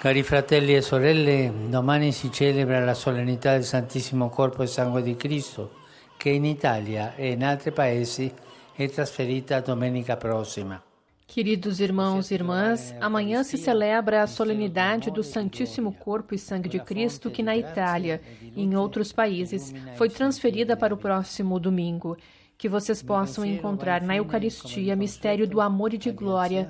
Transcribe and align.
Cari 0.00 0.22
fratelli 0.22 0.76
e 0.76 0.80
sorelle, 0.80 1.52
domani 1.68 2.12
si 2.12 2.30
celebra 2.30 2.78
la 2.84 2.94
solennità 2.94 3.54
del 3.54 3.64
Santissimo 3.64 4.28
Corpo 4.28 4.62
e 4.62 4.68
Sangue 4.68 5.02
di 5.02 5.16
Cristo, 5.16 5.72
che 6.16 6.28
in 6.28 6.44
Italia 6.44 7.16
e 7.16 7.32
in 7.32 7.42
altri 7.42 7.72
paesi 7.72 8.32
è 8.76 8.88
trasferita 8.88 9.58
domenica 9.58 10.16
prossima. 10.16 10.80
Queridos 11.26 11.80
irmãos 11.80 12.30
e 12.30 12.34
irmãs, 12.34 12.94
amanhã 13.00 13.42
se 13.42 13.58
celebra 13.58 14.22
a 14.22 14.28
solenidade 14.28 15.10
do 15.10 15.24
Santíssimo 15.24 15.92
Corpo 15.92 16.32
e 16.32 16.38
Sangue 16.38 16.68
de 16.68 16.78
Cristo, 16.78 17.28
que 17.28 17.42
na 17.42 17.56
Itália 17.56 18.20
e 18.40 18.62
em 18.62 18.76
outros 18.76 19.12
países 19.12 19.74
foi 19.96 20.08
transferida 20.08 20.76
para 20.76 20.94
o 20.94 20.96
próximo 20.96 21.58
domingo. 21.58 22.16
Que 22.56 22.68
vocês 22.68 23.02
possam 23.02 23.44
encontrar 23.44 24.00
na 24.02 24.16
Eucaristia 24.16 24.94
mistério 24.94 25.46
do 25.46 25.60
amor 25.60 25.92
e 25.92 25.98
de 25.98 26.12
glória 26.12 26.68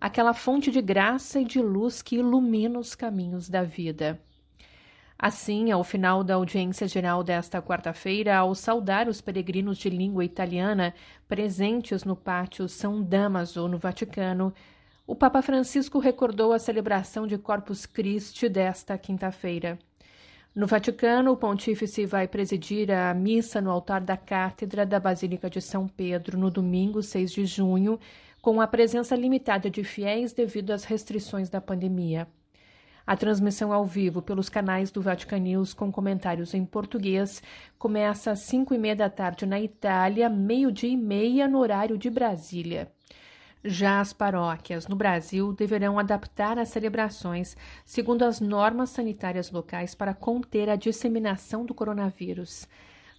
aquela 0.00 0.32
fonte 0.32 0.70
de 0.70 0.80
graça 0.80 1.40
e 1.40 1.44
de 1.44 1.60
luz 1.60 2.00
que 2.00 2.16
ilumina 2.16 2.78
os 2.78 2.94
caminhos 2.94 3.48
da 3.48 3.62
vida. 3.62 4.18
Assim, 5.18 5.70
ao 5.70 5.84
final 5.84 6.24
da 6.24 6.36
audiência 6.36 6.88
geral 6.88 7.22
desta 7.22 7.60
quarta-feira, 7.60 8.38
ao 8.38 8.54
saudar 8.54 9.06
os 9.06 9.20
peregrinos 9.20 9.76
de 9.76 9.90
língua 9.90 10.24
italiana 10.24 10.94
presentes 11.28 12.04
no 12.04 12.16
pátio 12.16 12.66
São 12.66 13.02
Damaso, 13.02 13.68
no 13.68 13.76
Vaticano, 13.76 14.54
o 15.06 15.14
Papa 15.14 15.42
Francisco 15.42 15.98
recordou 15.98 16.54
a 16.54 16.58
celebração 16.58 17.26
de 17.26 17.36
Corpus 17.36 17.84
Christi 17.84 18.48
desta 18.48 18.96
quinta-feira. 18.96 19.78
No 20.54 20.66
Vaticano, 20.66 21.32
o 21.32 21.36
pontífice 21.36 22.06
vai 22.06 22.26
presidir 22.26 22.90
a 22.90 23.12
missa 23.12 23.60
no 23.60 23.70
altar 23.70 24.00
da 24.00 24.16
Cátedra 24.16 24.86
da 24.86 24.98
Basílica 24.98 25.50
de 25.50 25.60
São 25.60 25.86
Pedro 25.86 26.38
no 26.38 26.50
domingo 26.50 27.02
6 27.02 27.30
de 27.30 27.44
junho, 27.44 28.00
com 28.40 28.60
a 28.60 28.66
presença 28.66 29.14
limitada 29.14 29.70
de 29.70 29.84
fiéis 29.84 30.32
devido 30.32 30.70
às 30.70 30.84
restrições 30.84 31.48
da 31.48 31.60
pandemia. 31.60 32.26
A 33.06 33.16
transmissão 33.16 33.72
ao 33.72 33.84
vivo 33.84 34.22
pelos 34.22 34.48
canais 34.48 34.90
do 34.90 35.02
Vatican 35.02 35.38
News 35.38 35.74
com 35.74 35.90
comentários 35.90 36.54
em 36.54 36.64
português 36.64 37.42
começa 37.78 38.30
às 38.30 38.40
5 38.40 38.72
e 38.74 38.78
meia 38.78 38.94
da 38.94 39.10
tarde 39.10 39.44
na 39.46 39.60
Itália, 39.60 40.28
meio-dia 40.28 40.90
e 40.90 40.96
meia 40.96 41.48
no 41.48 41.58
horário 41.58 41.98
de 41.98 42.08
Brasília. 42.08 42.90
Já 43.62 44.00
as 44.00 44.12
paróquias 44.12 44.86
no 44.86 44.96
Brasil 44.96 45.52
deverão 45.52 45.98
adaptar 45.98 46.58
as 46.58 46.70
celebrações 46.70 47.56
segundo 47.84 48.22
as 48.22 48.40
normas 48.40 48.90
sanitárias 48.90 49.50
locais 49.50 49.94
para 49.94 50.14
conter 50.14 50.70
a 50.70 50.76
disseminação 50.76 51.66
do 51.66 51.74
coronavírus. 51.74 52.66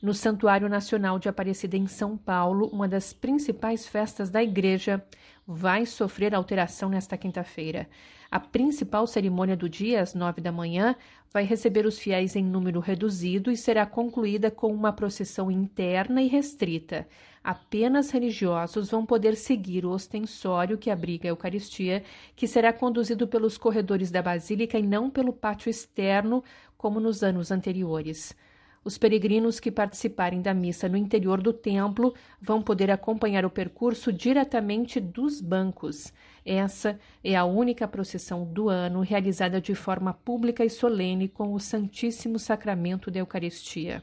No 0.02 0.16
Santuário 0.16 0.68
Nacional 0.68 1.20
de 1.20 1.30
Aparecida 1.30 1.78
em 1.78 1.86
São 1.86 2.18
Paulo, 2.18 2.68
uma 2.74 2.88
das 2.88 3.14
principais 3.14 3.86
festas 3.86 4.32
da 4.32 4.42
igreja, 4.42 5.06
vai 5.46 5.86
sofrer 5.86 6.34
alteração 6.34 6.90
nesta 6.90 7.16
quinta-feira. 7.16 7.88
A 8.32 8.40
principal 8.40 9.06
cerimônia 9.06 9.56
do 9.56 9.70
dia, 9.70 10.02
às 10.02 10.16
nove 10.16 10.42
da 10.42 10.52
manhã, 10.52 10.96
vai 11.32 11.44
receber 11.44 11.86
os 11.86 12.00
fiéis 12.00 12.36
em 12.36 12.44
número 12.44 12.80
reduzido 12.80 13.52
e 13.52 13.58
será 13.58 13.86
concluída 13.86 14.50
com 14.50 14.74
uma 14.74 14.92
procissão 14.92 15.52
interna 15.52 16.20
e 16.20 16.28
restrita. 16.28 17.08
Apenas 17.44 18.10
religiosos 18.10 18.90
vão 18.90 19.06
poder 19.06 19.36
seguir 19.36 19.86
o 19.86 19.92
ostensório 19.92 20.80
que 20.80 20.90
abriga 20.90 21.28
a 21.28 21.30
Eucaristia, 21.30 22.04
que 22.36 22.48
será 22.48 22.74
conduzido 22.74 23.28
pelos 23.28 23.56
corredores 23.56 24.10
da 24.10 24.24
Basílica 24.24 24.80
e 24.80 24.84
não 24.84 25.12
pelo 25.12 25.32
pátio 25.32 25.70
externo, 25.70 26.44
como 26.76 27.00
nos 27.00 27.22
anos 27.22 27.52
anteriores. 27.52 28.36
Os 28.84 28.98
peregrinos 28.98 29.60
que 29.60 29.70
participarem 29.70 30.42
da 30.42 30.56
missa 30.56 30.90
no 30.90 30.98
interior 30.98 31.40
do 31.40 31.54
templo 31.54 32.16
vão 32.42 32.64
poder 32.64 32.90
acompanhar 32.90 33.46
o 33.46 33.50
percurso 33.50 34.12
diretamente 34.12 35.00
dos 35.00 35.40
bancos. 35.40 36.12
Essa 36.44 37.00
é 37.24 37.36
a 37.36 37.46
única 37.46 37.88
procissão 37.88 38.44
do 38.44 38.70
ano 38.70 39.02
realizada 39.02 39.62
de 39.62 39.76
forma 39.76 40.16
pública 40.16 40.66
e 40.66 40.70
solene 40.70 41.28
com 41.28 41.54
o 41.54 41.60
Santíssimo 41.60 42.40
Sacramento 42.40 43.12
da 43.12 43.20
Eucaristia. 43.20 44.02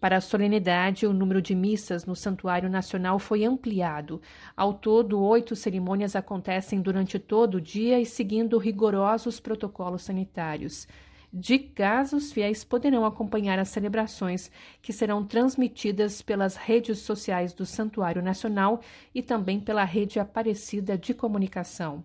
Para 0.00 0.16
a 0.16 0.20
solenidade, 0.20 1.06
o 1.06 1.12
número 1.12 1.40
de 1.40 1.54
missas 1.54 2.04
no 2.04 2.16
Santuário 2.16 2.68
Nacional 2.68 3.20
foi 3.20 3.44
ampliado. 3.44 4.20
Ao 4.56 4.74
todo, 4.74 5.22
oito 5.22 5.54
cerimônias 5.54 6.16
acontecem 6.16 6.82
durante 6.82 7.18
todo 7.18 7.54
o 7.54 7.60
dia 7.60 8.00
e 8.00 8.04
seguindo 8.04 8.58
rigorosos 8.58 9.38
protocolos 9.38 10.02
sanitários. 10.02 10.88
De 11.36 11.58
casa, 11.58 12.16
os 12.16 12.30
fiéis 12.30 12.62
poderão 12.62 13.04
acompanhar 13.04 13.58
as 13.58 13.68
celebrações, 13.68 14.52
que 14.80 14.92
serão 14.92 15.26
transmitidas 15.26 16.22
pelas 16.22 16.54
redes 16.54 17.00
sociais 17.00 17.52
do 17.52 17.66
Santuário 17.66 18.22
Nacional 18.22 18.80
e 19.12 19.20
também 19.20 19.58
pela 19.58 19.82
rede 19.82 20.20
Aparecida 20.20 20.96
de 20.96 21.12
Comunicação. 21.12 22.04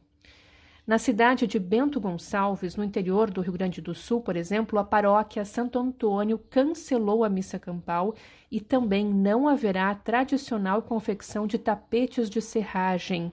Na 0.87 0.97
cidade 0.97 1.45
de 1.45 1.59
Bento 1.59 1.99
Gonçalves, 1.99 2.75
no 2.75 2.83
interior 2.83 3.29
do 3.29 3.41
Rio 3.41 3.53
Grande 3.53 3.79
do 3.79 3.93
Sul, 3.93 4.19
por 4.19 4.35
exemplo, 4.35 4.79
a 4.79 4.83
paróquia 4.83 5.45
Santo 5.45 5.77
Antônio 5.77 6.39
cancelou 6.49 7.23
a 7.23 7.29
missa 7.29 7.59
campal 7.59 8.15
e 8.51 8.59
também 8.59 9.05
não 9.05 9.47
haverá 9.47 9.91
a 9.91 9.95
tradicional 9.95 10.81
confecção 10.81 11.45
de 11.45 11.59
tapetes 11.59 12.31
de 12.31 12.41
serragem. 12.41 13.31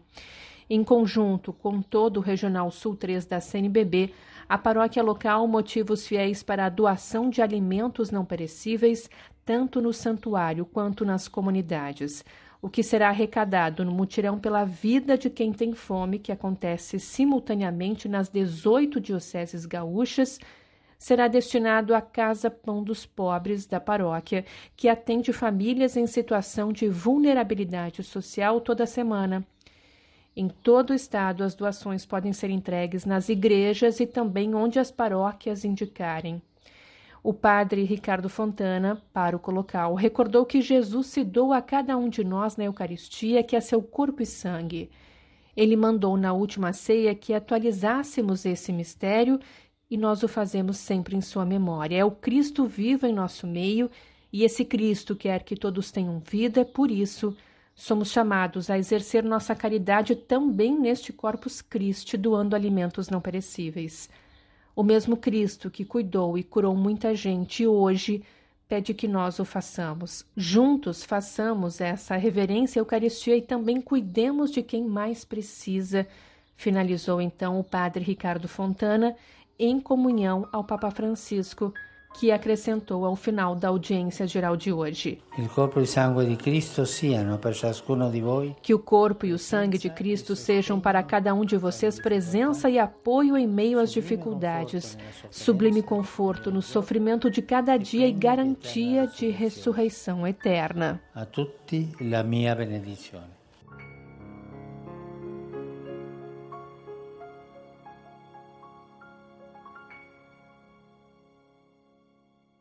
Em 0.69 0.83
conjunto 0.83 1.53
com 1.53 1.81
todo 1.81 2.17
o 2.17 2.21
Regional 2.21 2.73
Sul 2.73 2.97
3 2.97 3.25
da 3.25 3.41
CNBB, 3.41 4.13
a 4.49 4.59
paróquia 4.59 5.01
local 5.01 5.47
motiva 5.47 5.93
os 5.93 6.05
fiéis 6.05 6.43
para 6.43 6.67
a 6.67 6.69
doação 6.69 7.31
de 7.31 7.41
alimentos 7.41 8.11
não 8.11 8.25
perecíveis, 8.25 9.09
tanto 9.45 9.81
no 9.81 9.93
santuário 9.93 10.67
quanto 10.67 11.05
nas 11.05 11.29
comunidades. 11.29 12.25
O 12.61 12.69
que 12.69 12.83
será 12.83 13.11
arrecadado 13.11 13.85
no 13.85 13.93
mutirão 13.93 14.41
pela 14.41 14.65
vida 14.65 15.17
de 15.17 15.31
quem 15.31 15.53
tem 15.53 15.73
fome, 15.73 16.19
que 16.19 16.33
acontece 16.33 16.99
simultaneamente 16.99 18.09
nas 18.09 18.29
18 18.29 19.01
dioceses 19.01 19.67
gaúchas, 19.67 20.41
será 20.99 21.29
destinado 21.29 21.95
à 21.95 22.01
Casa 22.01 22.51
Pão 22.51 22.83
dos 22.83 23.07
Pobres 23.07 23.67
da 23.67 23.79
paróquia, 23.79 24.45
que 24.77 24.89
atende 24.89 25.33
famílias 25.33 25.97
em 25.97 26.09
situação 26.09 26.73
de 26.73 26.89
vulnerabilidade 26.89 28.03
social 28.03 28.61
toda 28.61 28.85
semana. 28.85 29.47
Em 30.39 30.49
todo 30.49 30.91
o 30.91 30.95
estado, 30.95 31.43
as 31.43 31.55
doações 31.55 32.05
podem 32.05 32.31
ser 32.31 32.51
entregues 32.51 33.07
nas 33.07 33.31
igrejas 33.31 34.01
e 34.01 34.07
também 34.07 34.55
onde 34.55 34.79
as 34.79 34.91
paróquias 34.91 35.65
indicarem. 35.65 36.43
O 37.23 37.33
padre 37.33 37.85
Ricardo 37.85 38.29
Fontana, 38.29 39.03
pároco 39.15 39.51
local, 39.51 39.95
recordou 39.95 40.45
que 40.45 40.61
Jesus 40.61 41.07
se 41.07 41.25
doa 41.25 41.57
a 41.57 41.63
cada 41.63 41.97
um 41.97 42.11
de 42.11 42.23
nós 42.23 42.55
na 42.55 42.65
Eucaristia, 42.65 43.43
que 43.43 43.57
é 43.57 43.61
seu 43.61 43.83
corpo 43.83 44.23
e 44.23 44.27
sangue. 44.27 44.91
Ele 45.57 45.75
mandou 45.75 46.19
na 46.19 46.35
última 46.35 46.71
ceia 46.75 47.15
que 47.15 47.33
atualizássemos 47.33 48.45
esse 48.45 48.75
mistério 48.75 49.41
e 49.91 49.97
nós 49.97 50.23
o 50.23 50.29
fazemos 50.29 50.77
sempre 50.77 51.17
em 51.17 51.23
sua 51.23 51.47
memória. 51.47 51.97
É 51.97 52.05
o 52.05 52.11
Cristo 52.11 52.67
vivo 52.67 53.07
em 53.07 53.13
nosso 53.13 53.47
meio 53.47 53.91
e 54.31 54.45
esse 54.45 54.67
Cristo 54.67 55.17
quer 55.17 55.43
que 55.45 55.57
todos 55.57 55.91
tenham 55.91 56.21
vida, 56.21 56.63
por 56.63 56.91
isso 56.91 57.35
Somos 57.79 58.11
chamados 58.11 58.71
a 58.71 58.79
exercer 58.79 59.23
nossa 59.23 59.55
caridade 59.55 60.17
também 60.17 60.81
neste 60.81 61.13
Corpus 61.13 61.61
Christi, 61.61 62.17
doando 62.17 62.57
alimentos 62.57 63.11
não 63.11 63.21
perecíveis. 63.21 64.09
O 64.75 64.83
mesmo 64.83 65.15
Cristo 65.15 65.71
que 65.71 65.85
cuidou 65.85 66.39
e 66.39 66.43
curou 66.43 66.75
muita 66.75 67.15
gente 67.15 67.67
hoje 67.67 68.25
pede 68.67 68.95
que 68.95 69.07
nós 69.07 69.39
o 69.39 69.45
façamos. 69.45 70.25
Juntos 70.35 71.05
façamos 71.05 71.79
essa 71.79 72.17
reverência 72.17 72.81
à 72.81 72.83
Eucaristia 72.83 73.37
e 73.37 73.43
também 73.43 73.79
cuidemos 73.83 74.51
de 74.51 74.63
quem 74.63 74.83
mais 74.83 75.23
precisa. 75.23 76.07
Finalizou 76.57 77.21
então 77.21 77.61
o 77.61 77.65
padre 77.65 78.03
Ricardo 78.03 78.49
Fontana 78.49 79.15
em 79.59 79.79
comunhão 79.79 80.49
ao 80.51 80.65
Papa 80.65 80.91
Francisco 80.91 81.75
que 82.15 82.31
acrescentou 82.31 83.05
ao 83.05 83.15
final 83.15 83.55
da 83.55 83.69
audiência 83.69 84.27
geral 84.27 84.57
de 84.57 84.73
hoje. 84.73 85.19
Que 88.63 88.75
o 88.75 88.79
corpo 88.79 89.27
e 89.27 89.33
o 89.33 89.39
sangue 89.39 89.79
de 89.79 89.91
Cristo 89.91 90.35
sejam 90.35 90.81
para 90.81 91.03
cada 91.03 91.35
um 91.35 91.45
de 91.45 91.57
vocês 91.57 92.01
presença 92.01 92.71
e 92.71 92.79
apoio 92.79 93.37
em 93.37 93.47
meio 93.47 93.79
às 93.79 93.93
dificuldades, 93.93 94.97
sublime 95.31 95.83
conforto 95.83 96.51
no 96.51 96.63
sofrimento 96.63 97.31
de 97.31 97.43
cada 97.43 97.77
dia 97.77 98.07
e 98.07 98.13
garantia 98.13 99.07
de 99.07 99.29
ressurreição 99.29 100.27
eterna. 100.27 101.01
A 101.15 101.25
tutti 101.25 101.93
la 102.01 102.23
mia 102.23 102.55
benedizione. 102.55 103.37